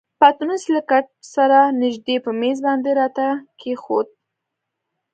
[0.19, 1.05] پتنوس یې له کټ
[1.35, 3.25] سره نژدې پر میز باندې راته
[3.59, 4.07] کښېښود.